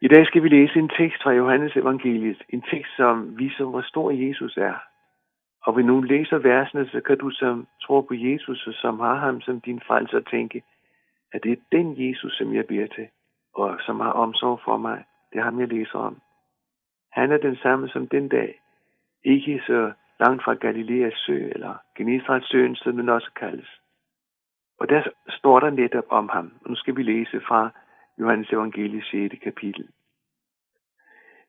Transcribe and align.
I 0.00 0.08
dag 0.08 0.26
skal 0.26 0.42
vi 0.42 0.48
læse 0.48 0.78
en 0.78 0.88
tekst 0.88 1.22
fra 1.22 1.30
Johannes 1.30 1.76
evangeliet, 1.76 2.42
en 2.48 2.62
tekst, 2.62 2.96
som 2.96 3.38
viser, 3.38 3.64
hvor 3.64 3.80
stor 3.80 4.10
Jesus 4.10 4.56
er. 4.56 4.74
Og 5.62 5.72
hvis 5.72 5.86
nu 5.86 6.00
læser 6.00 6.38
versene, 6.38 6.88
så 6.88 7.00
kan 7.00 7.18
du 7.18 7.30
som 7.30 7.66
tror 7.82 8.00
på 8.00 8.14
Jesus 8.14 8.66
og 8.66 8.74
som 8.74 9.00
har 9.00 9.14
ham 9.14 9.40
som 9.40 9.60
din 9.60 9.80
frelser 9.86 10.20
tænke, 10.20 10.62
at 11.32 11.42
det 11.42 11.52
er 11.52 11.62
den 11.72 12.08
Jesus, 12.08 12.32
som 12.36 12.54
jeg 12.54 12.66
beder 12.66 12.86
til, 12.86 13.08
og 13.54 13.78
som 13.86 14.00
har 14.00 14.10
omsorg 14.12 14.60
for 14.64 14.76
mig. 14.76 15.04
Det 15.32 15.38
er 15.38 15.44
ham, 15.44 15.60
jeg 15.60 15.68
læser 15.68 15.98
om. 15.98 16.20
Han 17.12 17.32
er 17.32 17.38
den 17.38 17.56
samme 17.56 17.88
som 17.88 18.08
den 18.08 18.28
dag, 18.28 18.60
ikke 19.24 19.62
så 19.66 19.92
langt 20.20 20.44
fra 20.44 20.54
Galileas 20.54 21.14
sø, 21.26 21.36
eller 21.54 21.74
Genesrets 21.96 22.50
søen, 22.50 22.76
som 22.76 22.96
den 22.96 23.08
også 23.08 23.30
kaldes. 23.36 23.68
Og 24.80 24.88
der 24.88 25.02
står 25.28 25.60
der 25.60 25.70
netop 25.70 26.04
om 26.08 26.28
ham. 26.28 26.52
Og 26.64 26.70
nu 26.70 26.76
skal 26.76 26.96
vi 26.96 27.02
læse 27.02 27.40
fra 27.40 27.70
Johannes 28.18 28.52
Evangelie 28.52 29.02
6. 29.02 29.34
kapitel. 29.42 29.88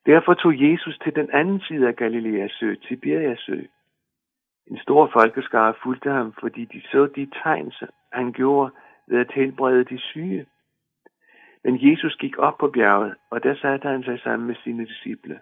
Derfor 0.06 0.34
tog 0.34 0.62
Jesus 0.62 1.00
til 1.04 1.16
den 1.16 1.30
anden 1.32 1.60
side 1.60 1.88
af 1.88 1.96
Galileas 1.96 2.52
sø, 2.52 2.76
Tiberias 2.76 3.40
sø. 3.40 3.60
En 4.68 4.78
stor 4.78 5.10
folkeskare 5.14 5.74
fulgte 5.84 6.12
ham, 6.12 6.34
fordi 6.40 6.66
de 6.66 6.82
så 6.92 7.06
de 7.16 7.26
tegn, 7.44 7.72
han 8.14 8.34
gjorde 8.34 8.72
ved 9.08 9.20
at 9.20 9.32
helbrede 9.32 9.84
de 9.84 10.00
syge. 10.00 10.46
Men 11.64 11.92
Jesus 11.92 12.16
gik 12.16 12.38
op 12.38 12.58
på 12.58 12.68
bjerget, 12.68 13.16
og 13.30 13.44
der 13.44 13.56
satte 13.56 13.88
han 13.88 14.04
sig 14.04 14.20
sammen 14.20 14.48
med 14.48 14.56
sine 14.64 14.86
disciple. 14.86 15.40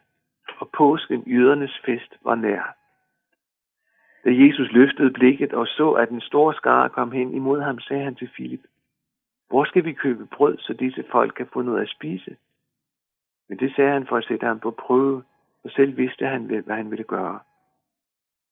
Og 0.57 0.69
påsken, 0.77 1.23
ydernes 1.27 1.81
fest, 1.85 2.17
var 2.23 2.35
nær. 2.35 2.75
Da 4.25 4.30
Jesus 4.31 4.71
løftede 4.71 5.11
blikket 5.11 5.53
og 5.53 5.67
så, 5.67 5.91
at 5.91 6.09
en 6.09 6.21
stor 6.21 6.52
skare 6.52 6.89
kom 6.89 7.11
hen 7.11 7.33
imod 7.33 7.61
ham, 7.61 7.80
sagde 7.80 8.03
han 8.03 8.16
til 8.16 8.30
Filip, 8.38 8.63
hvor 9.48 9.66
skal 9.66 9.85
vi 9.85 9.94
købe 9.94 10.26
brød, 10.26 10.58
så 10.58 10.73
disse 10.73 11.04
folk 11.12 11.34
kan 11.34 11.48
få 11.53 11.62
noget 11.62 11.81
at 11.81 11.90
spise? 11.90 12.38
Men 13.49 13.59
det 13.59 13.76
sagde 13.76 13.91
han 13.91 14.08
for 14.08 14.17
at 14.17 14.26
sætte 14.26 14.45
ham 14.45 14.59
på 14.59 14.72
prøve, 14.72 15.23
og 15.63 15.72
selv 15.72 15.97
vidste 15.97 16.25
han, 16.28 16.45
hvad 16.45 16.75
han 16.75 16.92
ville 16.92 17.03
gøre. 17.03 17.39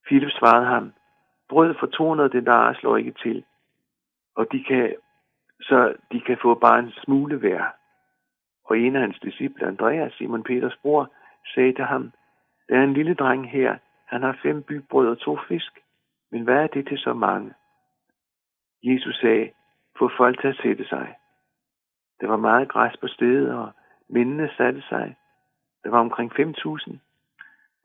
Philip 0.06 0.32
svarede 0.32 0.66
ham, 0.66 0.94
brød 1.50 1.76
for 1.80 1.88
200 1.88 2.30
denarer 2.30 2.74
slår 2.74 2.98
ikke 2.98 3.12
til, 3.12 3.46
og 4.36 4.48
de 4.52 4.64
kan, 4.64 4.96
så 5.62 5.96
de 6.12 6.22
kan 6.22 6.38
få 6.42 6.56
bare 6.56 6.80
en 6.80 6.92
smule 6.92 7.38
hver. 7.38 7.64
Og 8.66 8.80
en 8.80 8.96
af 8.96 9.02
hans 9.02 9.20
disciple, 9.20 9.68
Andreas, 9.68 10.14
Simon 10.14 10.44
Peters 10.44 10.78
bror, 10.82 11.12
sagde 11.54 11.74
til 11.74 11.86
ham, 11.86 12.12
der 12.70 12.80
er 12.80 12.84
en 12.84 12.94
lille 12.94 13.14
dreng 13.14 13.52
her, 13.52 13.78
han 14.06 14.22
har 14.24 14.40
fem 14.44 14.64
bygbrød 14.64 15.08
og 15.08 15.20
to 15.20 15.38
fisk, 15.48 15.80
men 16.32 16.44
hvad 16.44 16.64
er 16.64 16.68
det 16.68 16.88
til 16.88 16.98
så 16.98 17.14
mange? 17.14 17.54
Jesus 18.84 19.16
sagde, 19.16 19.52
få 19.98 20.12
folk 20.18 20.42
til 20.42 20.48
at 20.48 20.60
sætte 20.64 20.86
sig. 20.86 21.16
Der 22.22 22.28
var 22.28 22.38
meget 22.38 22.70
græs 22.70 22.98
på 22.98 23.08
stedet, 23.08 23.54
og 23.54 23.72
mændene 24.10 24.50
satte 24.58 24.82
sig. 24.90 25.16
Der 25.84 25.90
var 25.90 26.00
omkring 26.00 26.32
5.000. 26.32 26.98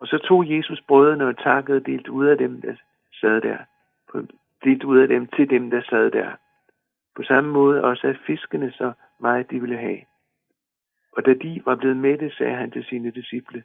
Og 0.01 0.07
så 0.07 0.19
tog 0.19 0.51
Jesus 0.51 0.81
brødrene 0.89 1.27
og 1.27 1.39
takkede 1.39 1.81
delt 1.81 2.09
ud 2.09 2.27
af 2.27 2.39
dem, 2.39 2.61
der 2.61 2.75
sad 3.21 3.41
der. 3.41 3.59
Delt 4.65 4.85
ud 4.85 4.99
af 4.99 5.09
dem 5.09 5.27
til 5.27 5.51
dem, 5.51 5.71
der 5.71 5.83
sad 5.83 6.11
der. 6.11 6.33
På 7.17 7.23
samme 7.23 7.51
måde 7.51 7.85
også 7.85 8.07
af 8.07 8.17
fiskene 8.27 8.73
så 8.73 8.93
meget 9.21 9.51
de 9.51 9.61
ville 9.61 9.79
have. 9.79 10.01
Og 11.13 11.27
da 11.27 11.35
de 11.35 11.63
var 11.65 11.75
blevet 11.75 11.97
mætte, 11.97 12.31
sagde 12.31 12.57
han 12.57 12.71
til 12.71 12.85
sine 12.85 13.11
disciple, 13.11 13.65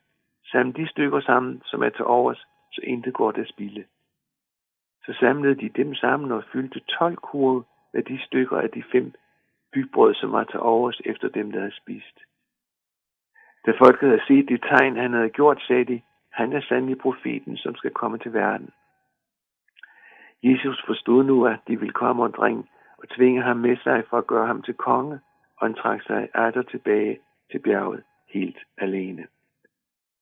samle 0.52 0.74
de 0.74 0.88
stykker 0.88 1.20
sammen, 1.20 1.62
som 1.66 1.84
er 1.84 1.90
til 1.90 2.06
overs, 2.06 2.48
så 2.72 2.82
intet 2.84 3.14
går 3.14 3.32
der 3.32 3.46
spilde. 3.46 3.84
Så 5.06 5.14
samlede 5.20 5.56
de 5.56 5.70
dem 5.70 5.96
sammen 5.96 6.32
og 6.32 6.44
fyldte 6.52 6.80
12 6.80 7.16
kurve 7.16 7.64
med 7.94 8.04
de 8.04 8.26
stykker 8.26 8.58
af 8.58 8.70
de 8.70 8.84
fem 8.92 9.14
bygbrød, 9.74 10.14
som 10.14 10.32
var 10.32 10.44
til 10.44 10.60
overs 10.60 11.02
efter 11.06 11.28
dem, 11.28 11.52
der 11.52 11.60
havde 11.60 11.76
spist. 11.82 12.20
Da 13.66 13.72
folket 13.72 14.10
havde 14.10 14.28
set 14.28 14.50
de 14.50 14.58
tegn, 14.58 14.96
han 14.98 15.14
havde 15.14 15.30
gjort, 15.30 15.62
sagde 15.68 15.86
de, 15.86 16.02
han 16.32 16.54
er 16.54 16.62
sandelig 16.62 16.98
profeten, 16.98 17.58
som 17.58 17.76
skal 17.76 17.92
komme 17.92 18.18
til 18.18 18.34
verden. 18.34 18.70
Jesus 20.44 20.84
forstod 20.86 21.24
nu, 21.24 21.46
at 21.46 21.60
de 21.68 21.80
ville 21.80 21.94
komme 21.94 22.24
og 22.24 22.34
dreng 22.34 22.70
og 22.98 23.10
tvinge 23.10 23.42
ham 23.42 23.58
med 23.58 23.78
sig 23.78 24.04
for 24.10 24.18
at 24.18 24.28
gøre 24.28 24.48
ham 24.48 24.62
til 24.62 24.74
konge, 24.74 25.20
og 25.58 25.68
han 25.68 25.76
trak 25.76 26.02
sig 26.02 26.30
atter 26.34 26.62
tilbage 26.62 27.20
til 27.52 27.60
bjerget 27.60 28.04
helt 28.28 28.58
alene. 28.78 29.28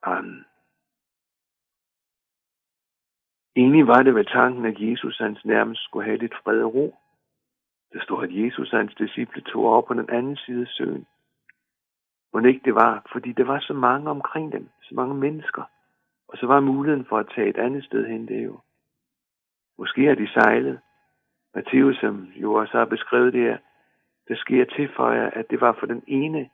Amen. 0.04 0.46
Egentlig 3.56 3.88
var 3.88 4.04
det 4.04 4.16
ved 4.16 4.26
tanken, 4.26 4.66
at 4.66 4.80
Jesus 4.80 5.18
hans 5.18 5.46
nærmest 5.46 5.84
skulle 5.84 6.06
have 6.06 6.18
lidt 6.18 6.36
fred 6.44 6.62
og 6.62 6.74
ro. 6.76 6.96
Der 7.94 8.04
står, 8.04 8.22
at 8.22 8.36
Jesus 8.36 8.74
og 8.74 8.80
hans 8.80 8.96
disciple 8.96 9.42
tog 9.42 9.66
over 9.66 9.82
på 9.82 9.94
den 9.94 10.10
anden 10.10 10.36
side 10.36 10.62
af 10.62 10.68
søen. 10.68 11.06
Men 12.34 12.46
ikke 12.46 12.62
det 12.66 12.76
var, 12.76 13.10
fordi 13.12 13.32
der 13.32 13.44
var 13.44 13.60
så 13.60 13.74
mange 13.74 14.10
omkring 14.10 14.52
dem, 14.52 14.70
så 14.82 14.96
mange 14.96 15.16
mennesker. 15.16 15.64
Og 16.28 16.38
så 16.38 16.46
var 16.48 16.60
muligheden 16.60 17.06
for 17.06 17.18
at 17.18 17.32
tage 17.36 17.50
et 17.50 17.58
andet 17.58 17.84
sted 17.86 18.08
hen, 18.08 18.28
det 18.28 18.46
jo. 18.46 18.60
Måske 19.78 20.08
er 20.08 20.16
de 20.16 20.28
sejlet. 20.28 20.80
Matthæus, 21.56 21.98
som 21.98 22.32
jo 22.36 22.54
også 22.54 22.78
har 22.78 22.86
beskrevet 22.86 23.34
det 23.34 23.42
her, 23.42 23.58
der 24.28 24.36
sker 24.36 24.66
til 24.66 24.90
for 24.96 25.12
jer, 25.12 25.30
at 25.30 25.46
det 25.50 25.62
var 25.62 25.78
for 25.80 25.86
den 25.86 26.04
ene, 26.08 26.50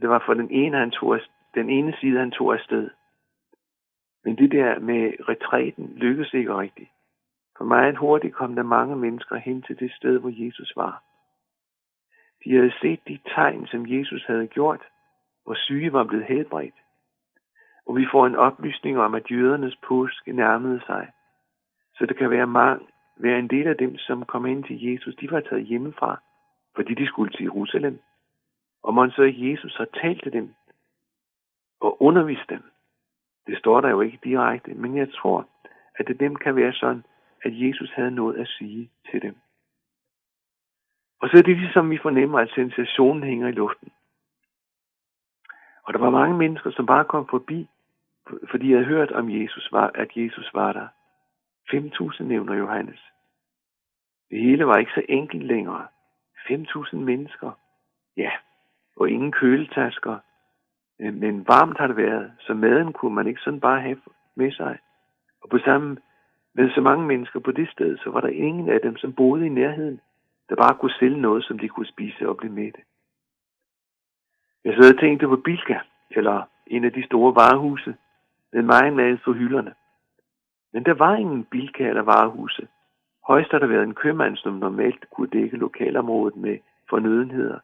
det 0.00 0.08
var 0.08 0.22
for 0.26 0.34
den 0.34 0.50
ene, 0.50 0.76
han 0.76 0.90
tog, 0.90 1.20
den 1.54 1.70
ene 1.70 1.96
side, 2.00 2.18
han 2.18 2.30
tog 2.30 2.54
afsted. 2.54 2.90
Men 4.24 4.38
det 4.38 4.52
der 4.52 4.78
med 4.78 5.12
retræten 5.28 5.92
lykkedes 5.96 6.34
ikke 6.34 6.54
rigtigt. 6.54 6.90
For 7.58 7.64
meget 7.64 7.96
hurtigt 7.96 8.34
kom 8.34 8.54
der 8.54 8.62
mange 8.62 8.96
mennesker 8.96 9.36
hen 9.36 9.62
til 9.62 9.78
det 9.78 9.92
sted, 9.92 10.18
hvor 10.18 10.46
Jesus 10.46 10.72
var. 10.76 11.02
De 12.44 12.54
havde 12.54 12.72
set 12.80 13.00
de 13.08 13.18
tegn, 13.34 13.66
som 13.66 13.86
Jesus 13.86 14.24
havde 14.26 14.46
gjort, 14.46 14.82
hvor 15.44 15.54
syge 15.54 15.92
var 15.92 16.04
blevet 16.04 16.26
helbredt. 16.26 16.74
Og 17.86 17.96
vi 17.96 18.06
får 18.12 18.26
en 18.26 18.36
oplysning 18.36 18.98
om, 18.98 19.14
at 19.14 19.30
jødernes 19.30 19.76
påske 19.88 20.32
nærmede 20.32 20.80
sig. 20.86 21.12
Så 21.94 22.06
det 22.06 22.16
kan 22.16 22.30
være, 22.30 22.46
mange, 22.46 22.86
være 23.16 23.38
en 23.38 23.48
del 23.48 23.66
af 23.66 23.76
dem, 23.76 23.98
som 23.98 24.24
kom 24.24 24.46
ind 24.46 24.64
til 24.64 24.82
Jesus, 24.82 25.14
de 25.14 25.30
var 25.30 25.40
taget 25.40 25.64
hjemmefra, 25.64 26.20
fordi 26.74 26.94
de 26.94 27.06
skulle 27.06 27.32
til 27.32 27.42
Jerusalem. 27.42 28.00
Og 28.82 28.94
man 28.94 29.10
så 29.10 29.22
Jesus 29.22 29.76
har 29.76 29.88
talt 30.00 30.22
til 30.22 30.32
dem 30.32 30.54
og 31.80 32.02
undervist 32.02 32.48
dem. 32.48 32.62
Det 33.46 33.58
står 33.58 33.80
der 33.80 33.88
jo 33.88 34.00
ikke 34.00 34.18
direkte, 34.24 34.74
men 34.74 34.96
jeg 34.96 35.12
tror, 35.12 35.48
at 35.94 36.06
det 36.08 36.20
dem 36.20 36.36
kan 36.36 36.56
være 36.56 36.72
sådan, 36.72 37.04
at 37.42 37.52
Jesus 37.54 37.90
havde 37.90 38.10
noget 38.10 38.36
at 38.36 38.48
sige 38.48 38.90
til 39.10 39.22
dem. 39.22 39.36
Og 41.20 41.28
så 41.28 41.38
er 41.38 41.42
det 41.42 41.56
ligesom, 41.56 41.90
vi 41.90 41.98
fornemmer, 42.02 42.38
at 42.38 42.50
sensationen 42.54 43.22
hænger 43.22 43.48
i 43.48 43.52
luften. 43.52 43.92
Og 45.82 45.94
der 45.94 46.00
var 46.00 46.10
mange 46.10 46.36
mennesker, 46.36 46.70
som 46.70 46.86
bare 46.86 47.04
kom 47.04 47.26
forbi, 47.28 47.68
fordi 48.50 48.66
de 48.66 48.72
havde 48.72 48.84
hørt 48.84 49.12
om 49.12 49.30
Jesus 49.30 49.68
var, 49.72 49.90
at 49.94 50.10
Jesus 50.16 50.50
var 50.54 50.72
der. 50.72 50.88
5.000 51.74 52.22
nævner 52.22 52.54
Johannes. 52.54 53.00
Det 54.30 54.40
hele 54.40 54.66
var 54.66 54.76
ikke 54.76 54.92
så 54.94 55.02
enkelt 55.08 55.44
længere. 55.44 55.86
5.000 56.50 56.96
mennesker. 56.96 57.52
Ja, 58.16 58.30
og 58.96 59.10
ingen 59.10 59.32
køletasker. 59.32 60.18
Øh, 61.00 61.14
men 61.14 61.48
varmt 61.48 61.78
har 61.78 61.86
det 61.86 61.96
været, 61.96 62.32
så 62.40 62.54
maden 62.54 62.92
kunne 62.92 63.14
man 63.14 63.26
ikke 63.26 63.40
sådan 63.40 63.60
bare 63.60 63.80
have 63.80 64.00
med 64.34 64.52
sig. 64.52 64.78
Og 65.42 65.48
på 65.50 65.58
samme 65.58 65.96
med 66.58 66.70
så 66.70 66.80
mange 66.80 67.06
mennesker 67.06 67.40
på 67.40 67.52
det 67.52 67.68
sted, 67.70 67.98
så 67.98 68.10
var 68.10 68.20
der 68.20 68.28
ingen 68.28 68.68
af 68.68 68.80
dem, 68.80 68.96
som 68.96 69.12
boede 69.12 69.46
i 69.46 69.48
nærheden, 69.48 70.00
der 70.48 70.56
bare 70.56 70.74
kunne 70.74 70.98
sælge 71.00 71.20
noget, 71.20 71.44
som 71.44 71.58
de 71.58 71.68
kunne 71.68 71.86
spise 71.86 72.28
og 72.28 72.36
blive 72.36 72.52
mætte. 72.52 72.80
Jeg 74.64 74.74
sad 74.74 74.94
og 74.94 75.00
tænkte 75.00 75.28
på 75.28 75.36
Bilka, 75.36 75.78
eller 76.10 76.42
en 76.66 76.84
af 76.84 76.92
de 76.92 77.06
store 77.06 77.34
varehuse, 77.34 77.96
med 78.52 78.62
meget 78.62 78.92
mad 78.92 79.18
for 79.24 79.32
hylderne. 79.32 79.74
Men 80.72 80.84
der 80.84 80.94
var 80.94 81.16
ingen 81.16 81.44
Bilka 81.44 81.88
eller 81.88 82.02
varehuse. 82.02 82.68
Højst 83.28 83.50
har 83.50 83.58
der 83.58 83.66
været 83.66 83.84
en 83.84 83.94
købmand, 83.94 84.36
som 84.36 84.52
normalt 84.52 85.10
kunne 85.10 85.28
dække 85.28 85.56
lokalområdet 85.56 86.36
med 86.36 86.58
fornødenheder. 86.90 87.58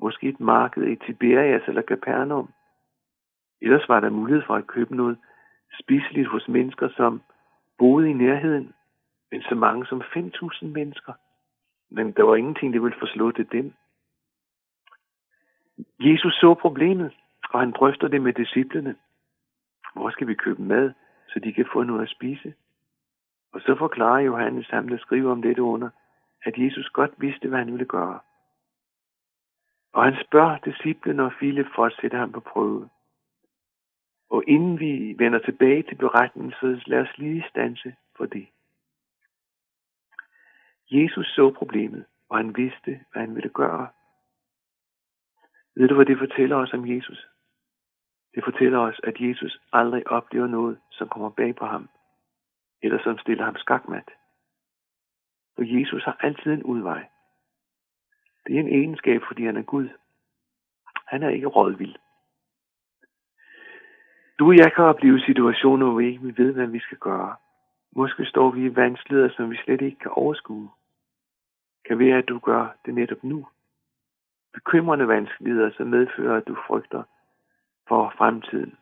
Måske 0.00 0.28
et 0.28 0.40
marked 0.40 0.82
i 0.86 0.96
Tiberias 0.96 1.62
eller 1.68 1.82
Capernaum. 1.82 2.48
Ellers 3.62 3.88
var 3.88 4.00
der 4.00 4.10
mulighed 4.10 4.42
for 4.46 4.54
at 4.54 4.66
købe 4.66 4.96
noget 4.96 5.18
spiseligt 5.80 6.28
hos 6.28 6.48
mennesker, 6.48 6.88
som 6.96 7.22
boede 7.82 8.10
i 8.10 8.12
nærheden, 8.12 8.74
men 9.30 9.42
så 9.42 9.54
mange 9.54 9.86
som 9.86 10.00
5.000 10.00 10.66
mennesker. 10.66 11.12
Men 11.90 12.12
der 12.12 12.22
var 12.22 12.34
ingenting, 12.36 12.74
der 12.74 12.80
ville 12.80 12.98
forslå 12.98 13.30
til 13.30 13.52
dem. 13.52 13.74
Jesus 16.00 16.34
så 16.34 16.54
problemet, 16.54 17.12
og 17.50 17.60
han 17.60 17.72
drøfter 17.72 18.08
det 18.08 18.22
med 18.22 18.32
disciplene. 18.32 18.96
Hvor 19.94 20.10
skal 20.10 20.26
vi 20.26 20.34
købe 20.34 20.62
mad, 20.62 20.92
så 21.28 21.38
de 21.38 21.52
kan 21.52 21.66
få 21.72 21.82
noget 21.82 22.02
at 22.02 22.08
spise? 22.08 22.54
Og 23.52 23.60
så 23.60 23.74
forklarer 23.78 24.20
Johannes 24.20 24.68
ham, 24.68 24.88
der 24.88 24.98
skriver 24.98 25.32
om 25.32 25.42
dette 25.42 25.62
under, 25.62 25.90
at 26.42 26.54
Jesus 26.58 26.88
godt 26.88 27.14
vidste, 27.18 27.48
hvad 27.48 27.58
han 27.58 27.72
ville 27.72 27.86
gøre. 27.86 28.20
Og 29.92 30.04
han 30.04 30.16
spørger 30.24 30.58
disciplene 30.58 31.24
og 31.24 31.32
Philip 31.32 31.66
for 31.74 31.84
at 31.84 31.98
sætte 32.00 32.16
ham 32.16 32.32
på 32.32 32.40
prøve. 32.40 32.88
Og 34.32 34.44
inden 34.46 34.80
vi 34.80 35.14
vender 35.18 35.38
tilbage 35.38 35.82
til 35.82 35.94
beretningen, 35.94 36.52
så 36.52 36.82
lad 36.86 37.00
os 37.00 37.18
lige 37.18 37.44
stanse 37.50 37.94
for 38.16 38.26
det. 38.26 38.48
Jesus 40.90 41.26
så 41.26 41.50
problemet, 41.50 42.04
og 42.28 42.36
han 42.36 42.56
vidste, 42.56 43.00
hvad 43.12 43.22
han 43.22 43.34
ville 43.34 43.48
gøre. 43.48 43.88
Ved 45.76 45.88
du, 45.88 45.94
hvad 45.94 46.06
det 46.06 46.18
fortæller 46.18 46.56
os 46.56 46.72
om 46.72 46.88
Jesus? 46.88 47.28
Det 48.34 48.44
fortæller 48.44 48.78
os, 48.78 49.00
at 49.04 49.20
Jesus 49.20 49.60
aldrig 49.72 50.06
oplever 50.06 50.46
noget, 50.46 50.80
som 50.90 51.08
kommer 51.08 51.30
bag 51.30 51.56
på 51.56 51.66
ham, 51.66 51.88
eller 52.82 53.02
som 53.02 53.18
stiller 53.18 53.44
ham 53.44 53.56
skakmat. 53.56 54.10
For 55.54 55.78
Jesus 55.78 56.04
har 56.04 56.16
altid 56.20 56.52
en 56.52 56.62
udvej. 56.62 57.08
Det 58.46 58.56
er 58.56 58.60
en 58.60 58.68
egenskab, 58.68 59.22
fordi 59.28 59.44
han 59.44 59.56
er 59.56 59.62
Gud. 59.62 59.88
Han 61.06 61.22
er 61.22 61.28
ikke 61.28 61.46
rådvild. 61.46 61.96
Du 64.38 64.48
og 64.48 64.56
jeg 64.56 64.72
kan 64.72 64.84
opleve 64.84 65.20
situationer, 65.20 65.86
hvor 65.86 65.98
vi 65.98 66.06
ikke 66.06 66.42
ved, 66.42 66.52
hvad 66.52 66.66
vi 66.66 66.78
skal 66.78 66.98
gøre. 66.98 67.36
Måske 67.96 68.24
står 68.24 68.50
vi 68.50 68.64
i 68.66 68.76
vanskeligheder, 68.76 69.30
som 69.36 69.50
vi 69.50 69.56
slet 69.56 69.80
ikke 69.80 69.98
kan 69.98 70.10
overskue. 70.10 70.70
Kan 71.88 71.98
være, 71.98 72.18
at 72.18 72.28
du 72.28 72.38
gør 72.38 72.76
det 72.86 72.94
netop 72.94 73.24
nu. 73.24 73.46
Bekymrende 74.52 75.08
vanskeligheder, 75.08 75.70
som 75.76 75.86
medfører, 75.86 76.36
at 76.36 76.48
du 76.48 76.56
frygter 76.66 77.02
for 77.88 78.14
fremtiden. 78.18 78.76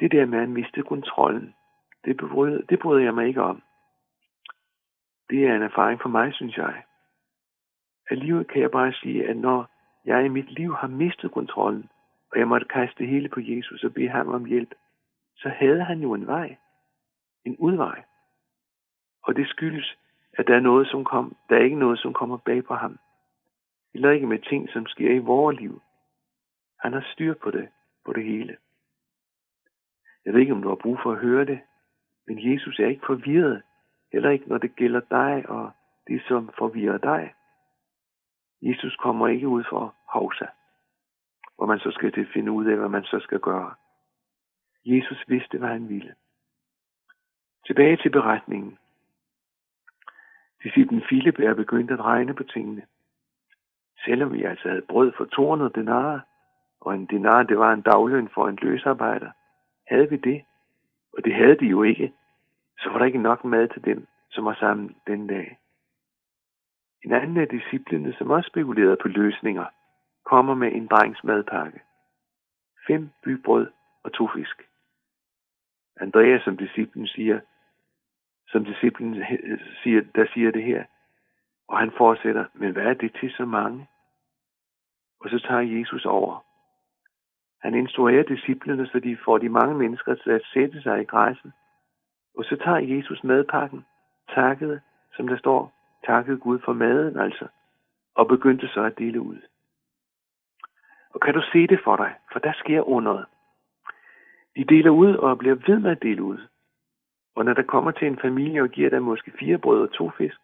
Det 0.00 0.12
der 0.12 0.26
med 0.26 0.38
at 0.38 0.48
miste 0.48 0.82
kontrollen, 0.82 1.54
det 2.04 2.16
bryder, 2.16 2.62
det 2.62 2.78
bryder 2.78 3.04
jeg 3.04 3.14
mig 3.14 3.26
ikke 3.26 3.42
om. 3.42 3.62
Det 5.30 5.46
er 5.46 5.54
en 5.56 5.62
erfaring 5.62 6.00
for 6.02 6.08
mig, 6.08 6.34
synes 6.34 6.56
jeg. 6.56 6.82
Alligevel 8.10 8.44
kan 8.44 8.62
jeg 8.62 8.70
bare 8.70 8.92
sige, 8.92 9.28
at 9.28 9.36
når 9.36 9.70
jeg 10.04 10.24
i 10.24 10.28
mit 10.28 10.50
liv 10.50 10.74
har 10.74 10.88
mistet 10.88 11.32
kontrollen, 11.32 11.90
og 12.32 12.38
jeg 12.38 12.48
måtte 12.48 12.66
kaste 12.66 12.98
det 12.98 13.08
hele 13.08 13.28
på 13.28 13.40
Jesus 13.40 13.84
og 13.84 13.94
bede 13.94 14.08
ham 14.08 14.28
om 14.28 14.44
hjælp, 14.44 14.74
så 15.36 15.48
havde 15.48 15.84
han 15.84 16.00
jo 16.00 16.14
en 16.14 16.26
vej. 16.26 16.56
En 17.44 17.56
udvej. 17.56 18.04
Og 19.22 19.36
det 19.36 19.48
skyldes, 19.48 19.96
at 20.32 20.46
der 20.46 20.56
er 20.56 20.60
noget, 20.60 20.88
som 20.88 21.04
kom, 21.04 21.36
der 21.48 21.56
er 21.56 21.64
ikke 21.64 21.78
noget, 21.78 21.98
som 21.98 22.12
kommer 22.12 22.36
bag 22.36 22.64
på 22.64 22.74
ham. 22.74 22.98
Eller 23.94 24.10
ikke 24.10 24.26
med 24.26 24.38
ting, 24.38 24.68
som 24.70 24.86
sker 24.86 25.14
i 25.14 25.18
vores 25.18 25.60
liv. 25.60 25.82
Han 26.80 26.92
har 26.92 27.06
styr 27.12 27.34
på 27.34 27.50
det, 27.50 27.68
på 28.04 28.12
det 28.12 28.24
hele. 28.24 28.56
Jeg 30.24 30.32
ved 30.32 30.40
ikke, 30.40 30.52
om 30.52 30.62
du 30.62 30.68
har 30.68 30.76
brug 30.82 30.98
for 31.02 31.12
at 31.12 31.18
høre 31.18 31.44
det, 31.44 31.60
men 32.26 32.52
Jesus 32.52 32.78
er 32.78 32.86
ikke 32.86 33.06
forvirret, 33.06 33.62
heller 34.12 34.30
ikke 34.30 34.48
når 34.48 34.58
det 34.58 34.76
gælder 34.76 35.00
dig 35.00 35.48
og 35.48 35.70
det, 36.06 36.22
som 36.28 36.50
forvirrer 36.58 36.98
dig. 36.98 37.34
Jesus 38.62 38.96
kommer 38.96 39.28
ikke 39.28 39.48
ud 39.48 39.64
for 39.70 39.94
hovsa, 40.12 40.46
hvor 41.58 41.66
man 41.66 41.78
så 41.78 41.90
skal 41.90 42.26
finde 42.32 42.52
ud 42.52 42.66
af, 42.66 42.76
hvad 42.76 42.88
man 42.88 43.04
så 43.04 43.20
skal 43.20 43.40
gøre. 43.40 43.74
Jesus 44.84 45.24
vidste, 45.28 45.58
hvad 45.58 45.68
han 45.68 45.88
ville. 45.88 46.14
Tilbage 47.66 47.96
til 47.96 48.10
beretningen. 48.10 48.78
Disciplen 50.62 51.00
Philip 51.00 51.38
er 51.38 51.54
begyndt 51.54 51.90
at 51.90 52.04
regne 52.04 52.34
på 52.34 52.42
tingene. 52.42 52.82
Selvom 54.04 54.32
vi 54.32 54.44
altså 54.44 54.68
havde 54.68 54.82
brød 54.88 55.12
for 55.16 55.24
200 55.24 55.72
denarer, 55.74 56.20
og 56.80 56.94
en 56.94 57.06
denar 57.06 57.42
det 57.42 57.58
var 57.58 57.72
en 57.72 57.82
dagløn 57.82 58.28
for 58.28 58.48
en 58.48 58.58
løsarbejder, 58.62 59.30
havde 59.86 60.10
vi 60.10 60.16
det, 60.16 60.44
og 61.12 61.24
det 61.24 61.34
havde 61.34 61.58
de 61.58 61.66
jo 61.66 61.82
ikke, 61.82 62.12
så 62.78 62.90
var 62.90 62.98
der 62.98 63.06
ikke 63.06 63.22
nok 63.22 63.44
mad 63.44 63.68
til 63.68 63.84
dem, 63.84 64.06
som 64.30 64.44
var 64.44 64.54
sammen 64.54 64.96
den 65.06 65.26
dag. 65.26 65.58
En 67.04 67.12
anden 67.12 67.36
af 67.36 67.48
disciplene, 67.48 68.12
som 68.12 68.30
også 68.30 68.48
spekulerede 68.48 68.96
på 69.02 69.08
løsninger, 69.08 69.64
kommer 70.24 70.54
med 70.54 70.72
en 70.72 70.86
drengs 70.86 71.24
madpakke. 71.24 71.80
Fem 72.86 73.10
bybrød 73.24 73.66
og 74.02 74.12
to 74.12 74.28
fisk. 74.34 74.68
Andreas, 76.00 76.42
som 76.42 76.56
disciplen 76.56 77.06
siger, 77.06 77.40
som 78.48 78.64
disciplen 78.64 79.24
siger, 79.82 80.02
der 80.14 80.26
siger 80.34 80.50
det 80.50 80.62
her, 80.62 80.84
og 81.68 81.78
han 81.78 81.92
fortsætter, 81.96 82.44
men 82.54 82.72
hvad 82.72 82.82
er 82.82 82.94
det 82.94 83.16
til 83.20 83.30
så 83.32 83.44
mange? 83.44 83.88
Og 85.20 85.30
så 85.30 85.38
tager 85.38 85.78
Jesus 85.78 86.04
over. 86.04 86.44
Han 87.62 87.74
instruerer 87.74 88.22
disciplene, 88.22 88.86
så 88.86 89.00
de 89.00 89.18
får 89.24 89.38
de 89.38 89.48
mange 89.48 89.74
mennesker 89.74 90.14
til 90.14 90.30
at 90.30 90.42
sætte 90.52 90.82
sig 90.82 91.00
i 91.00 91.04
græsset. 91.04 91.52
Og 92.36 92.44
så 92.44 92.56
tager 92.56 92.96
Jesus 92.96 93.24
madpakken, 93.24 93.86
takket, 94.34 94.80
som 95.16 95.28
der 95.28 95.38
står, 95.38 95.72
takket 96.06 96.40
Gud 96.40 96.58
for 96.64 96.72
maden 96.72 97.18
altså, 97.18 97.46
og 98.14 98.28
begyndte 98.28 98.68
så 98.68 98.84
at 98.84 98.98
dele 98.98 99.20
ud. 99.20 99.40
Og 101.18 101.22
kan 101.22 101.34
du 101.34 101.42
se 101.52 101.66
det 101.66 101.80
for 101.84 101.96
dig? 101.96 102.14
For 102.32 102.38
der 102.38 102.52
sker 102.52 102.88
underet. 102.88 103.26
De 104.56 104.64
deler 104.64 104.90
ud 104.90 105.14
og 105.14 105.38
bliver 105.38 105.54
ved 105.54 105.78
med 105.78 105.90
at 105.90 106.02
dele 106.02 106.22
ud. 106.22 106.38
Og 107.36 107.44
når 107.44 107.54
der 107.54 107.62
kommer 107.62 107.90
til 107.90 108.06
en 108.08 108.18
familie 108.18 108.62
og 108.62 108.68
giver 108.68 108.90
dig 108.90 109.02
måske 109.02 109.32
fire 109.38 109.58
brød 109.58 109.82
og 109.82 109.92
to 109.92 110.10
fisk, 110.10 110.36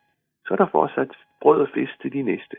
så 0.46 0.54
er 0.54 0.56
der 0.56 0.66
fortsat 0.66 1.10
brød 1.40 1.60
og 1.60 1.68
fisk 1.74 2.00
til 2.00 2.12
de 2.12 2.22
næste. 2.22 2.56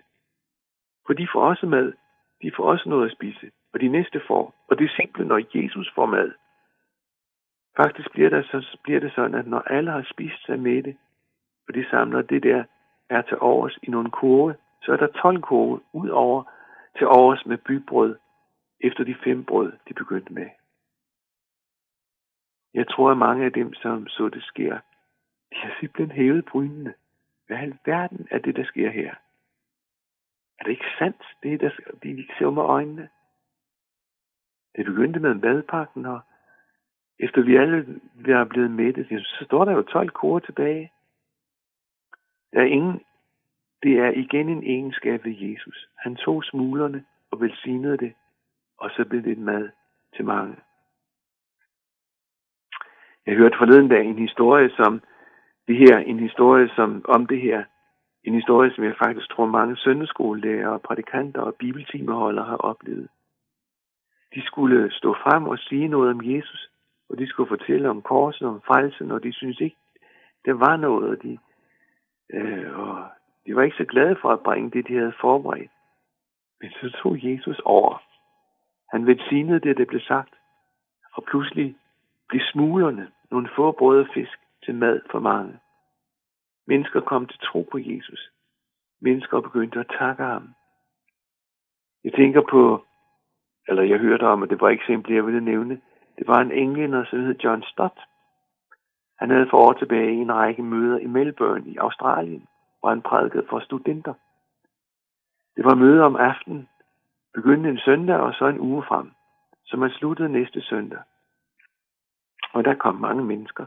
For 1.06 1.14
de 1.14 1.28
får 1.34 1.42
også 1.42 1.66
mad. 1.66 1.94
De 2.42 2.52
får 2.56 2.64
også 2.64 2.90
noget 2.90 3.06
at 3.06 3.12
spise. 3.12 3.52
Og 3.74 3.82
de 3.82 3.88
næste 3.88 4.22
får. 4.28 4.54
Og 4.68 4.80
det 4.80 4.86
er 4.86 4.96
simpelt, 4.96 5.28
når 5.28 5.42
Jesus 5.54 5.92
får 5.96 6.06
mad. 6.06 6.32
Faktisk 7.78 8.12
bliver, 8.12 8.30
der 8.30 8.42
så, 8.42 8.78
bliver 8.84 9.00
det 9.00 9.12
sådan, 9.16 9.36
at 9.36 9.48
når 9.48 9.60
alle 9.60 9.92
har 9.92 10.08
spist 10.12 10.46
sig 10.46 10.60
med 10.60 10.84
det, 10.84 10.98
og 11.68 11.74
de 11.74 11.90
samler 11.90 12.22
det 12.22 12.44
der 12.44 12.64
er 13.10 13.22
til 13.22 13.38
overs 13.40 13.78
i 13.84 13.90
nogle 13.90 14.12
kurve, 14.12 14.56
så 14.82 14.92
er 14.92 14.98
der 14.98 15.08
12 15.08 15.42
kurve 15.42 15.80
ud 15.94 16.10
over 16.10 16.44
til 16.98 17.08
overs 17.08 17.46
med 17.46 17.58
bybrød, 17.58 18.16
efter 18.80 19.04
de 19.04 19.16
fem 19.24 19.46
brød, 19.46 19.72
de 19.88 19.94
begyndte 19.94 20.34
med. 20.34 20.50
Jeg 22.74 22.88
tror, 22.88 23.12
at 23.12 23.18
mange 23.18 23.46
af 23.46 23.54
dem, 23.54 23.74
som 23.74 24.08
så 24.08 24.30
det 24.30 24.44
sker, 24.44 24.80
de 25.52 25.56
har 25.56 25.76
simpelthen 25.80 26.18
hævet 26.18 26.46
brynene. 26.46 26.94
Hvad 27.48 27.68
i 27.68 27.74
verden 27.86 28.28
er 28.32 28.40
det, 28.40 28.56
der 28.56 28.66
sker 28.66 28.90
her? 28.90 29.16
Er 30.60 30.64
det 30.64 30.72
ikke 30.72 30.96
sandt, 30.98 31.24
det 31.44 31.62
der 31.62 31.70
de 32.04 32.28
ser 32.38 32.50
med 32.50 32.64
øjnene? 32.64 33.10
Det 34.76 34.86
begyndte 34.86 35.20
med 35.20 35.34
madpakken, 35.34 36.06
og 36.06 36.20
efter 37.20 37.42
vi 37.42 37.56
alle 37.56 38.02
er 38.28 38.46
blevet 38.46 38.72
mætte, 38.72 39.06
så 39.20 39.46
står 39.46 39.66
der 39.66 39.72
jo 39.72 39.82
12 39.82 40.10
kor 40.10 40.40
tilbage. 40.40 40.92
Der 42.54 42.60
er 42.60 42.66
ingen, 42.66 43.02
det 43.86 44.00
er 44.00 44.12
igen 44.24 44.50
en 44.50 44.64
egenskab 44.64 45.26
ved 45.26 45.36
Jesus. 45.38 45.88
Han 45.98 46.16
tog 46.16 46.44
smulerne 46.44 47.06
og 47.32 47.42
velsignede 47.42 47.98
det, 47.98 48.14
og 48.78 48.90
så 48.90 49.06
blev 49.10 49.24
det 49.24 49.38
mad 49.38 49.70
til 50.16 50.26
mange. 50.26 50.56
Jeg 53.26 53.36
hørte 53.36 53.58
forleden 53.58 53.90
dag 53.90 54.06
en 54.06 54.20
historie 54.20 54.70
som 54.70 55.02
det 55.68 55.78
her, 55.78 55.98
en 55.98 56.20
historie 56.20 56.70
som, 56.76 57.06
om 57.08 57.26
det 57.28 57.42
her, 57.42 57.64
en 58.24 58.34
historie, 58.34 58.72
som 58.76 58.84
jeg 58.84 58.96
faktisk 59.04 59.30
tror 59.30 59.46
mange 59.46 59.78
søndagsskolelærere, 59.78 60.72
og 60.74 60.82
prædikanter 60.82 61.42
og 61.42 61.56
bibeltimeholdere 61.56 62.46
har 62.46 62.58
oplevet. 62.58 63.08
De 64.36 64.42
skulle 64.46 64.92
stå 64.92 65.14
frem 65.14 65.48
og 65.48 65.60
sige 65.60 65.88
noget 65.88 66.10
om 66.12 66.22
Jesus, 66.24 66.70
og 67.10 67.18
de 67.18 67.28
skulle 67.28 67.50
fortælle 67.50 67.90
om 67.90 68.02
korset, 68.02 68.48
om 68.48 68.62
frelsen, 68.62 69.12
og 69.12 69.24
de 69.24 69.34
synes 69.34 69.60
ikke, 69.60 69.78
der 70.46 70.54
var 70.54 70.78
noget, 70.78 71.10
og 71.10 71.24
de, 71.24 71.38
øh, 72.34 72.80
og 72.80 73.10
de 73.46 73.56
var 73.56 73.64
ikke 73.64 73.78
så 73.78 73.86
glade 73.86 74.16
for 74.22 74.30
at 74.30 74.44
bringe 74.44 74.72
det, 74.72 74.88
de 74.88 74.98
havde 74.98 75.14
forberedt. 75.22 75.72
Men 76.62 76.72
så 76.72 76.98
tog 77.04 77.18
Jesus 77.24 77.60
over. 77.60 78.04
Han 78.92 79.06
velsignede 79.06 79.60
det, 79.60 79.78
der 79.78 79.86
blev 79.86 80.02
sagt, 80.02 80.34
og 81.14 81.24
pludselig 81.24 81.78
blev 82.30 82.42
smuglerne 82.42 83.12
nogle 83.32 83.50
få 83.56 83.72
brød 83.72 84.00
og 84.00 84.08
fisk 84.14 84.40
til 84.66 84.76
mad 84.76 85.02
for 85.12 85.20
mange. 85.20 85.60
Mennesker 86.68 87.02
kom 87.02 87.28
til 87.28 87.40
tro 87.40 87.68
på 87.72 87.78
Jesus. 87.78 88.32
Mennesker 89.02 89.42
begyndte 89.42 89.80
at 89.80 89.92
takke 90.00 90.24
ham. 90.24 90.54
Jeg 92.04 92.14
tænker 92.14 92.42
på, 92.50 92.86
eller 93.68 93.84
jeg 93.84 94.00
hørte 94.00 94.24
om, 94.24 94.44
at 94.44 94.50
det 94.50 94.62
var 94.62 94.70
eksempel, 94.70 95.14
jeg 95.14 95.26
ville 95.26 95.42
nævne, 95.42 95.82
det 96.18 96.28
var 96.28 96.42
en 96.42 96.52
englænder, 96.52 97.06
som 97.06 97.20
hed 97.20 97.36
John 97.44 97.64
Stott. 97.64 98.00
Han 99.20 99.30
havde 99.30 99.48
for 99.50 99.58
år 99.58 99.74
tilbage 99.74 100.12
en 100.12 100.34
række 100.34 100.64
møder 100.64 100.98
i 100.98 101.06
Melbourne 101.06 101.70
i 101.70 101.78
Australien, 101.78 102.48
hvor 102.86 102.90
han 102.90 103.02
prædikede 103.02 103.46
for 103.50 103.60
studenter. 103.60 104.14
Det 105.56 105.66
var 105.66 105.76
møde 105.76 106.04
om 106.04 106.16
aftenen, 106.16 106.70
begyndte 107.34 107.70
en 107.70 107.78
søndag 107.78 108.18
og 108.18 108.34
så 108.34 108.46
en 108.48 108.60
uge 108.60 108.84
frem, 108.84 109.12
så 109.66 109.78
man 109.78 109.90
sluttede 109.90 110.30
næste 110.30 110.62
søndag. 110.62 111.00
Og 112.54 112.66
der 112.66 112.76
kom 112.76 112.96
mange 112.96 113.24
mennesker. 113.24 113.66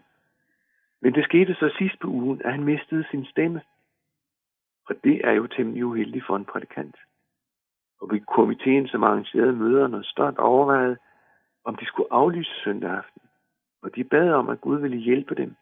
Men 1.01 1.15
det 1.15 1.25
skete 1.25 1.55
så 1.55 1.75
sidst 1.79 1.99
på 2.01 2.09
ugen, 2.09 2.43
at 2.45 2.53
han 2.53 2.65
mistede 2.65 3.05
sin 3.11 3.25
stemme. 3.25 3.63
Og 4.89 4.95
det 5.05 5.21
er 5.25 5.33
jo 5.33 5.47
temmelig 5.47 5.85
uheldigt 5.85 6.27
for 6.27 6.37
en 6.37 6.45
prædikant. 6.45 6.97
Og 8.01 8.11
ved 8.11 8.21
komiteen, 8.21 8.89
som 8.89 9.05
arrangerede 9.05 9.53
møderne, 9.53 10.05
stod 10.05 10.39
overvejede, 10.39 10.97
om 11.65 11.77
de 11.77 11.87
skulle 11.87 12.13
aflyse 12.13 12.55
søndag 12.65 12.91
aften. 12.91 13.23
Og 13.83 13.95
de 13.95 14.05
bad 14.05 14.33
om, 14.33 14.49
at 14.49 14.61
Gud 14.61 14.81
ville 14.81 14.97
hjælpe 14.97 15.35
dem. 15.35 15.57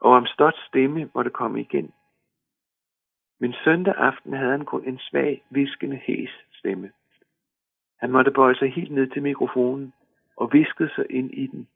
Og 0.00 0.12
om 0.12 0.26
Stots 0.26 0.66
stemme 0.66 1.10
måtte 1.14 1.30
komme 1.30 1.60
igen. 1.60 1.92
Men 3.42 3.54
søndag 3.64 3.94
aften 3.96 4.32
havde 4.32 4.50
han 4.50 4.64
kun 4.64 4.84
en 4.84 4.98
svag, 4.98 5.44
viskende, 5.50 5.96
hæs 5.96 6.30
stemme. 6.52 6.92
Han 7.98 8.10
måtte 8.10 8.30
bøje 8.30 8.54
sig 8.54 8.72
helt 8.72 8.92
ned 8.92 9.06
til 9.06 9.22
mikrofonen 9.22 9.92
og 10.36 10.52
viskede 10.52 10.94
sig 10.94 11.06
ind 11.10 11.30
i 11.34 11.46
den. 11.46 11.68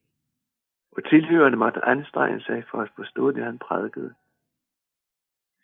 Og 0.93 1.05
tilhørende 1.05 1.59
måtte 1.59 1.85
anstrenge 1.85 2.41
sig 2.41 2.65
for 2.71 2.79
at 2.79 2.91
forstå 2.97 3.31
det, 3.31 3.45
han 3.45 3.59
prædikede. 3.59 4.15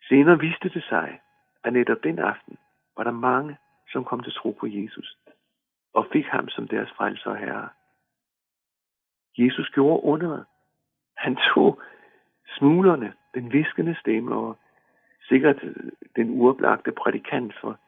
Senere 0.07 0.39
viste 0.39 0.69
det 0.69 0.83
sig, 0.83 1.21
at 1.63 1.73
netop 1.73 2.03
den 2.03 2.19
aften 2.19 2.57
var 2.97 3.03
der 3.03 3.11
mange, 3.11 3.57
som 3.91 4.05
kom 4.05 4.23
til 4.23 4.33
tro 4.33 4.51
på 4.51 4.67
Jesus 4.67 5.17
og 5.93 6.07
fik 6.11 6.25
ham 6.25 6.49
som 6.49 6.67
deres 6.67 6.91
frelser 6.97 7.29
og 7.29 7.37
herre. 7.37 7.69
Jesus 9.37 9.69
gjorde 9.69 10.03
underet. 10.03 10.45
Han 11.17 11.35
tog 11.35 11.81
smuglerne, 12.57 13.13
den 13.33 13.53
viskende 13.53 13.95
stemme 13.99 14.35
og 14.35 14.57
sikkert 15.27 15.63
øh, 15.63 15.91
den 16.15 16.29
uoplagte 16.29 16.91
prædikant 16.91 17.53
for, 17.61 17.79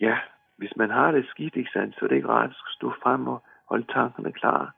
ja, 0.00 0.18
hvis 0.56 0.76
man 0.76 0.90
har 0.90 1.10
det 1.12 1.26
skidt, 1.26 1.56
ikke 1.56 1.70
sandt, 1.72 1.94
så 1.94 2.04
er 2.04 2.08
det 2.08 2.16
ikke 2.16 2.28
rart 2.28 2.50
at 2.50 2.56
stå 2.68 2.92
frem 3.02 3.26
og 3.26 3.42
holde 3.68 3.92
tankerne 3.92 4.32
klare. 4.32 4.70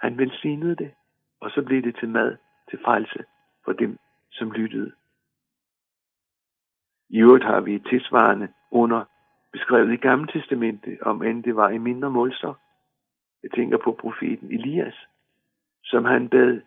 Han 0.00 0.18
velsignede 0.18 0.76
det, 0.76 0.94
og 1.40 1.50
så 1.50 1.62
blev 1.62 1.82
det 1.82 1.96
til 1.96 2.08
mad, 2.08 2.36
til 2.70 2.78
frelse 2.84 3.24
for 3.64 3.72
dem, 3.72 3.98
som 4.30 4.52
lyttede. 4.52 4.92
I 7.08 7.20
øvrigt 7.20 7.44
har 7.44 7.60
vi 7.60 7.74
et 7.74 7.86
tilsvarende 7.90 8.48
under 8.70 9.04
beskrevet 9.52 9.92
i 9.92 9.96
Gamle 9.96 10.26
Testamente, 10.32 10.98
om 11.02 11.22
end 11.22 11.44
det 11.44 11.56
var 11.56 11.70
i 11.70 11.78
mindre 11.78 12.10
målstok. 12.10 12.58
Jeg 13.42 13.50
tænker 13.50 13.78
på 13.78 13.92
profeten 14.00 14.52
Elias, 14.52 14.94
som 15.84 16.04
han 16.04 16.28
bad, 16.28 16.60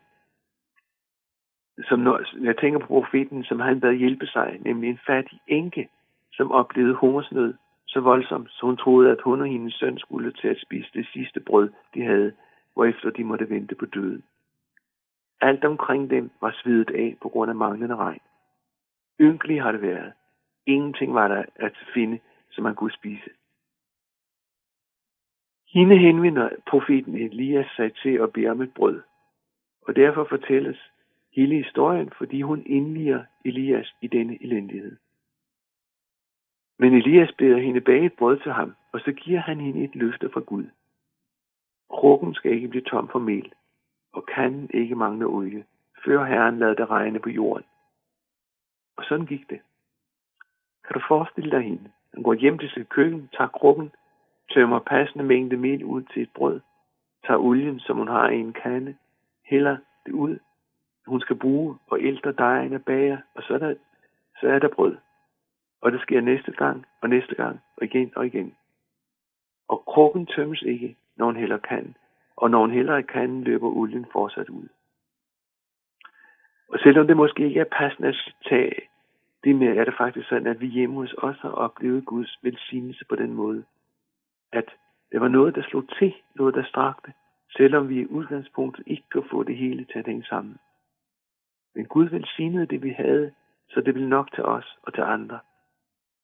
som 1.83 1.99
når, 1.99 2.43
jeg 2.43 2.57
tænker 2.57 2.79
på 2.79 2.87
profeten, 2.87 3.43
som 3.43 3.59
han 3.59 3.79
bad 3.79 3.93
hjælpe 3.93 4.27
sig, 4.27 4.57
nemlig 4.61 4.89
en 4.89 4.99
fattig 5.07 5.39
enke, 5.47 5.89
som 6.33 6.51
oplevede 6.51 6.93
hungersnød 6.93 7.53
så 7.87 7.99
voldsomt, 7.99 8.51
så 8.51 8.65
hun 8.65 8.77
troede, 8.77 9.11
at 9.11 9.21
hun 9.23 9.41
og 9.41 9.47
hendes 9.47 9.73
søn 9.73 9.97
skulle 9.97 10.31
til 10.31 10.47
at 10.47 10.61
spise 10.61 10.89
det 10.93 11.07
sidste 11.13 11.39
brød, 11.39 11.69
de 11.93 12.01
havde, 12.03 12.33
hvorefter 12.73 13.09
de 13.09 13.23
måtte 13.23 13.49
vente 13.49 13.75
på 13.75 13.85
døden. 13.85 14.23
Alt 15.41 15.65
omkring 15.65 16.09
dem 16.09 16.31
var 16.41 16.51
svidet 16.63 16.89
af 16.89 17.17
på 17.21 17.29
grund 17.29 17.51
af 17.51 17.55
manglende 17.55 17.95
regn. 17.95 18.19
Ynkelig 19.21 19.61
har 19.61 19.71
det 19.71 19.81
været. 19.81 20.13
Ingenting 20.65 21.13
var 21.13 21.27
der 21.27 21.43
at 21.55 21.77
finde, 21.93 22.19
som 22.51 22.63
man 22.63 22.75
kunne 22.75 22.91
spise. 22.91 23.29
Hende 25.73 25.97
henvender 25.97 26.49
profeten 26.67 27.15
Elias 27.15 27.67
sig 27.75 27.93
til 27.93 28.15
at 28.17 28.33
bede 28.33 28.47
om 28.47 28.61
et 28.61 28.73
brød. 28.73 29.01
Og 29.87 29.95
derfor 29.95 30.23
fortælles 30.29 30.91
hele 31.37 31.55
historien, 31.55 32.09
fordi 32.17 32.41
hun 32.41 32.63
indviger 32.65 33.23
Elias 33.45 33.95
i 34.01 34.07
denne 34.07 34.43
elendighed. 34.43 34.97
Men 36.79 36.93
Elias 36.93 37.31
beder 37.37 37.57
hende 37.57 37.81
bage 37.81 38.05
et 38.05 38.13
brød 38.13 38.39
til 38.39 38.51
ham, 38.51 38.75
og 38.91 38.99
så 38.99 39.11
giver 39.11 39.39
han 39.39 39.59
hende 39.59 39.83
et 39.83 39.95
løfte 39.95 40.29
fra 40.33 40.39
Gud. 40.39 40.65
Krukken 41.89 42.33
skal 42.33 42.51
ikke 42.51 42.67
blive 42.67 42.83
tom 42.83 43.09
for 43.09 43.19
mel, 43.19 43.53
og 44.13 44.25
kan 44.25 44.69
ikke 44.73 44.95
mangle 44.95 45.25
olie, 45.25 45.65
før 46.05 46.25
Herren 46.25 46.59
lader 46.59 46.73
det 46.73 46.89
regne 46.89 47.19
på 47.19 47.29
jorden. 47.29 47.65
Og 48.97 49.03
sådan 49.03 49.25
gik 49.25 49.49
det. 49.49 49.59
Kan 50.85 50.93
du 50.93 51.01
forestille 51.07 51.51
dig 51.51 51.61
hende? 51.61 51.91
Han 52.13 52.23
går 52.23 52.33
hjem 52.33 52.57
til 52.57 52.69
sit 52.69 52.89
køkken, 52.89 53.29
tager 53.37 53.47
krukken, 53.47 53.91
tømmer 54.53 54.79
passende 54.79 55.25
mængde 55.25 55.57
mel 55.57 55.83
ud 55.83 56.03
til 56.03 56.21
et 56.21 56.31
brød, 56.35 56.61
tager 57.27 57.39
olien, 57.39 57.79
som 57.79 57.97
hun 57.97 58.07
har 58.07 58.29
i 58.29 58.39
en 58.39 58.53
kande, 58.53 58.95
hælder 59.45 59.77
det 60.05 60.11
ud, 60.11 60.39
hun 61.07 61.21
skal 61.21 61.35
bruge, 61.35 61.77
og 61.87 62.01
ældre 62.01 62.31
dejen 62.31 62.73
og 62.73 62.85
bager, 62.85 63.17
og 63.35 63.43
så 63.43 63.53
er 63.53 63.57
der, 63.57 63.75
så 64.39 64.47
er 64.47 64.59
der 64.59 64.67
brød. 64.67 64.97
Og 65.81 65.91
det 65.91 66.01
sker 66.01 66.21
næste 66.21 66.51
gang, 66.51 66.85
og 67.01 67.09
næste 67.09 67.35
gang, 67.35 67.59
og 67.77 67.83
igen 67.83 68.11
og 68.15 68.25
igen. 68.25 68.55
Og 69.67 69.83
krukken 69.85 70.25
tømmes 70.25 70.61
ikke, 70.61 70.97
når 71.15 71.25
hun 71.25 71.35
heller 71.35 71.57
kan, 71.57 71.95
og 72.35 72.51
når 72.51 72.59
hun 72.59 72.71
heller 72.71 72.97
ikke 72.97 73.13
kan, 73.13 73.43
løber 73.43 73.67
olien 73.67 74.05
fortsat 74.11 74.49
ud. 74.49 74.67
Og 76.69 76.79
selvom 76.79 77.07
det 77.07 77.17
måske 77.17 77.45
ikke 77.45 77.59
er 77.59 77.77
passende 77.77 78.07
at 78.07 78.33
tage 78.49 78.81
det 79.43 79.55
med, 79.55 79.77
er 79.77 79.85
det 79.85 79.93
faktisk 79.97 80.29
sådan, 80.29 80.47
at 80.47 80.61
vi 80.61 80.67
hjemme 80.67 80.95
hos 80.95 81.15
os 81.17 81.37
har 81.39 81.49
oplevet 81.49 82.05
Guds 82.05 82.39
velsignelse 82.43 83.05
på 83.09 83.15
den 83.15 83.33
måde, 83.33 83.63
at 84.51 84.65
det 85.11 85.21
var 85.21 85.27
noget, 85.27 85.55
der 85.55 85.63
slog 85.63 85.83
til, 85.99 86.13
noget, 86.35 86.55
der 86.55 86.63
strakte, 86.63 87.13
selvom 87.51 87.89
vi 87.89 87.99
i 87.99 88.07
udgangspunktet 88.07 88.83
ikke 88.87 89.03
kunne 89.11 89.29
få 89.31 89.43
det 89.43 89.57
hele 89.57 89.85
til 89.85 89.99
at 89.99 90.05
hænge 90.05 90.23
sammen. 90.23 90.57
Men 91.77 91.85
Gud 91.85 92.09
velsignede 92.09 92.65
det, 92.65 92.83
vi 92.83 92.89
havde, 92.89 93.33
så 93.69 93.81
det 93.81 93.93
ville 93.95 94.09
nok 94.09 94.33
til 94.33 94.43
os 94.43 94.77
og 94.83 94.93
til 94.93 95.01
andre. 95.01 95.39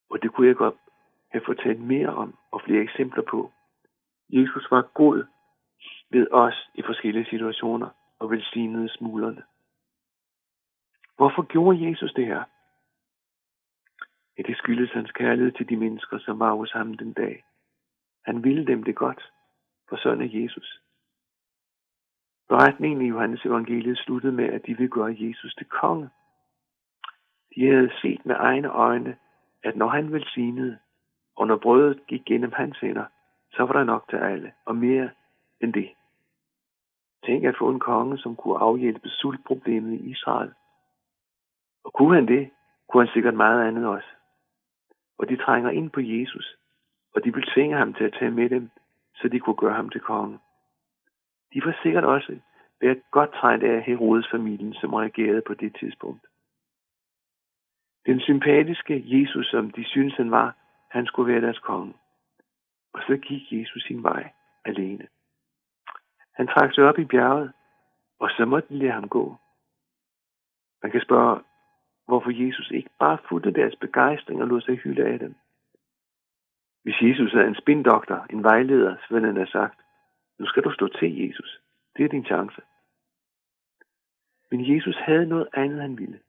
Og 0.09 0.21
det 0.21 0.33
kunne 0.33 0.47
jeg 0.47 0.55
godt 0.55 0.75
have 1.31 1.45
fortalt 1.45 1.81
mere 1.81 2.09
om 2.09 2.37
og 2.51 2.61
flere 2.61 2.81
eksempler 2.81 3.23
på. 3.23 3.51
Jesus 4.29 4.71
var 4.71 4.81
god 4.81 5.25
ved 6.09 6.27
os 6.31 6.69
i 6.75 6.81
forskellige 6.81 7.25
situationer 7.25 7.89
og 8.19 8.31
velsignede 8.31 8.89
smuglerne. 8.89 9.43
Hvorfor 11.17 11.41
gjorde 11.41 11.89
Jesus 11.89 12.13
det 12.13 12.25
her? 12.25 12.43
Ja, 14.37 14.43
det 14.43 14.57
skyldes 14.57 14.91
hans 14.91 15.11
kærlighed 15.11 15.51
til 15.51 15.69
de 15.69 15.77
mennesker, 15.77 16.19
som 16.19 16.39
var 16.39 16.55
hos 16.55 16.71
ham 16.71 16.93
den 16.93 17.13
dag. 17.13 17.43
Han 18.25 18.43
ville 18.43 18.65
dem 18.65 18.83
det 18.83 18.95
godt, 18.95 19.31
for 19.89 19.95
sådan 19.95 20.21
er 20.21 20.41
Jesus. 20.41 20.82
Beretningen 22.53 23.01
i 23.01 23.07
Johannes 23.07 23.45
evangeliet 23.45 23.97
sluttede 23.97 24.33
med, 24.33 24.45
at 24.45 24.65
de 24.65 24.77
ville 24.77 24.91
gøre 24.91 25.15
Jesus 25.19 25.55
til 25.55 25.65
konge. 25.65 26.09
De 27.55 27.67
havde 27.67 27.91
set 28.01 28.25
med 28.25 28.35
egne 28.39 28.69
øjne, 28.69 29.15
at 29.63 29.75
når 29.75 29.87
han 29.87 30.11
velsignede, 30.11 30.77
og 31.35 31.47
når 31.47 31.57
brødet 31.57 32.07
gik 32.07 32.25
gennem 32.25 32.51
hans 32.51 32.79
hænder, 32.79 33.05
så 33.51 33.63
var 33.63 33.73
der 33.73 33.83
nok 33.83 34.09
til 34.09 34.15
alle, 34.15 34.51
og 34.65 34.75
mere 34.75 35.09
end 35.61 35.73
det. 35.73 35.89
Tænk 37.25 37.43
at 37.43 37.57
få 37.59 37.69
en 37.69 37.79
konge, 37.79 38.17
som 38.17 38.35
kunne 38.35 38.59
afhjælpe 38.59 39.09
sultproblemet 39.09 39.99
i 39.99 40.11
Israel. 40.11 40.51
Og 41.83 41.93
kunne 41.93 42.15
han 42.15 42.27
det, 42.27 42.49
kunne 42.89 43.05
han 43.05 43.13
sikkert 43.13 43.33
meget 43.33 43.67
andet 43.67 43.87
også. 43.87 44.07
Og 45.17 45.29
de 45.29 45.35
trænger 45.35 45.69
ind 45.69 45.89
på 45.89 45.99
Jesus, 45.99 46.55
og 47.15 47.23
de 47.23 47.33
vil 47.33 47.47
tvinge 47.53 47.77
ham 47.77 47.93
til 47.93 48.03
at 48.03 48.15
tage 48.19 48.31
med 48.31 48.49
dem, 48.49 48.69
så 49.15 49.27
de 49.27 49.39
kunne 49.39 49.55
gøre 49.55 49.73
ham 49.73 49.89
til 49.89 50.01
konge. 50.01 50.39
De 51.53 51.65
var 51.65 51.79
sikkert 51.83 52.05
også 52.05 52.39
været 52.81 53.01
godt 53.11 53.31
trængt 53.33 53.63
af 53.63 53.83
Herodes 53.83 54.27
familien, 54.31 54.73
som 54.73 54.93
reagerede 54.93 55.41
på 55.47 55.53
det 55.53 55.75
tidspunkt. 55.79 56.25
Den 58.05 58.19
sympatiske 58.19 59.03
Jesus, 59.05 59.47
som 59.47 59.71
de 59.71 59.85
syntes 59.85 60.17
han 60.17 60.31
var, 60.31 60.55
han 60.91 61.05
skulle 61.05 61.33
være 61.33 61.41
deres 61.41 61.59
konge. 61.59 61.93
Og 62.93 63.01
så 63.07 63.17
gik 63.17 63.51
Jesus 63.51 63.83
sin 63.83 64.03
vej 64.03 64.31
alene. 64.65 65.07
Han 66.33 66.47
trak 66.47 66.73
sig 66.73 66.83
op 66.83 66.99
i 66.99 67.05
bjerget, 67.05 67.53
og 68.19 68.29
så 68.29 68.45
måtte 68.45 68.69
de 68.69 68.79
lade 68.79 68.91
ham 68.91 69.09
gå. 69.09 69.35
Man 70.83 70.91
kan 70.91 71.01
spørge, 71.01 71.41
hvorfor 72.07 72.45
Jesus 72.45 72.71
ikke 72.71 72.89
bare 72.99 73.17
fulgte 73.29 73.51
deres 73.53 73.75
begejstring 73.75 74.41
og 74.41 74.47
lod 74.47 74.61
sig 74.61 74.75
hylde 74.75 75.05
af 75.05 75.19
dem. 75.19 75.35
Hvis 76.83 77.01
Jesus 77.01 77.33
er 77.33 77.43
en 77.47 77.55
spindoktor, 77.55 78.25
en 78.29 78.43
vejleder, 78.43 78.95
så 78.95 79.13
ville 79.13 79.27
han 79.27 79.35
have 79.35 79.47
sagt, 79.47 79.82
nu 80.39 80.45
skal 80.45 80.63
du 80.63 80.71
stå 80.71 80.87
til, 80.87 81.27
Jesus. 81.27 81.61
Det 81.97 82.05
er 82.05 82.09
din 82.09 82.25
chance. 82.25 82.61
Men 84.51 84.75
Jesus 84.75 84.95
havde 84.97 85.25
noget 85.25 85.47
andet, 85.53 85.81
han 85.81 85.97
ville. 85.97 86.19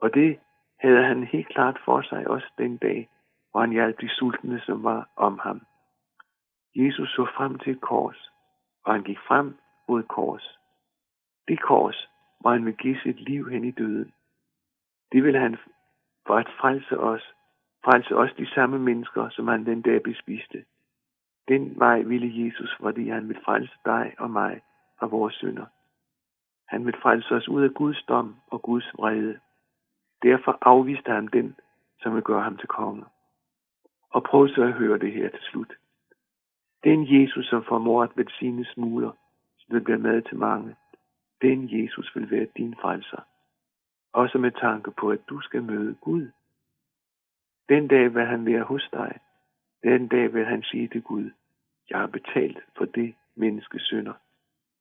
Og 0.00 0.14
det 0.14 0.40
havde 0.80 1.04
han 1.04 1.24
helt 1.24 1.48
klart 1.48 1.78
for 1.84 2.02
sig 2.02 2.28
også 2.28 2.46
den 2.58 2.76
dag, 2.76 3.08
hvor 3.50 3.60
han 3.60 3.72
hjalp 3.72 4.00
de 4.00 4.08
sultne, 4.08 4.60
som 4.60 4.84
var 4.84 5.08
om 5.16 5.38
ham. 5.38 5.66
Jesus 6.76 7.08
så 7.08 7.26
frem 7.36 7.58
til 7.58 7.72
et 7.72 7.80
kors, 7.80 8.30
og 8.84 8.92
han 8.92 9.02
gik 9.02 9.18
frem 9.18 9.58
mod 9.88 10.00
et 10.00 10.08
kors. 10.08 10.58
Det 11.48 11.60
kors, 11.60 12.08
hvor 12.40 12.50
han 12.50 12.64
ville 12.64 12.76
give 12.76 13.00
sit 13.00 13.20
liv 13.20 13.48
hen 13.48 13.64
i 13.64 13.70
døden. 13.70 14.12
Det 15.12 15.24
ville 15.24 15.38
han 15.38 15.56
for 16.26 16.36
at 16.36 16.48
frelse 16.60 16.98
os, 16.98 17.34
frelse 17.84 18.16
os 18.16 18.32
de 18.38 18.46
samme 18.54 18.78
mennesker, 18.78 19.28
som 19.28 19.48
han 19.48 19.66
den 19.66 19.82
dag 19.82 20.02
bespiste. 20.02 20.64
Den 21.48 21.78
vej 21.78 22.02
ville 22.02 22.44
Jesus, 22.44 22.76
fordi 22.80 23.08
han 23.08 23.28
vil 23.28 23.40
frelse 23.44 23.74
dig 23.84 24.14
og 24.18 24.30
mig 24.30 24.62
fra 24.98 25.06
vores 25.06 25.34
synder. 25.34 25.66
Han 26.68 26.86
vil 26.86 26.96
frelse 27.02 27.34
os 27.34 27.48
ud 27.48 27.62
af 27.62 27.74
Guds 27.74 28.02
dom 28.02 28.36
og 28.46 28.62
Guds 28.62 28.90
vrede. 28.98 29.38
Derfor 30.22 30.58
afviste 30.60 31.12
han 31.12 31.26
den, 31.26 31.56
som 32.00 32.14
vil 32.14 32.22
gøre 32.22 32.42
ham 32.42 32.56
til 32.56 32.68
konge. 32.68 33.04
Og 34.10 34.22
prøv 34.22 34.48
så 34.48 34.62
at 34.62 34.72
høre 34.72 34.98
det 34.98 35.12
her 35.12 35.28
til 35.28 35.40
slut. 35.42 35.72
Den 36.84 37.00
Jesus, 37.14 37.46
som 37.46 37.64
formår 37.64 38.02
at 38.02 38.16
velsigne 38.16 38.64
smuler, 38.64 39.12
som 39.58 39.74
vil 39.74 39.80
blive 39.84 39.98
med 39.98 40.22
til 40.22 40.36
mange, 40.38 40.76
den 41.42 41.82
Jesus 41.82 42.16
vil 42.16 42.30
være 42.30 42.46
din 42.56 42.74
frelser. 42.80 43.20
Også 44.12 44.38
med 44.38 44.50
tanke 44.50 44.90
på, 44.90 45.10
at 45.10 45.20
du 45.28 45.40
skal 45.40 45.62
møde 45.62 45.94
Gud. 45.94 46.30
Den 47.68 47.88
dag 47.88 48.14
vil 48.14 48.26
han 48.26 48.46
være 48.46 48.62
hos 48.62 48.88
dig. 48.92 49.20
Den 49.84 50.08
dag 50.08 50.34
vil 50.34 50.44
han 50.44 50.62
sige 50.62 50.88
til 50.88 51.02
Gud, 51.02 51.30
jeg 51.90 51.98
har 51.98 52.06
betalt 52.06 52.58
for 52.76 52.84
det 52.84 53.14
menneskes 53.36 53.82
synder. 53.82 54.12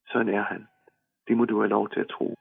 Sådan 0.07 0.33
er 0.33 0.43
han. 0.43 0.67
Det 1.27 1.37
må 1.37 1.45
du 1.45 1.59
have 1.59 1.69
lov 1.69 1.89
til 1.89 1.99
at 1.99 2.07
tro. 2.07 2.35